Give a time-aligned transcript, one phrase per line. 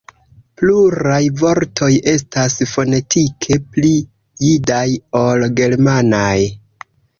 [0.61, 3.93] Pluraj vortoj estas fonetike pli
[4.49, 4.83] jidaj
[5.23, 6.37] ol germanaj.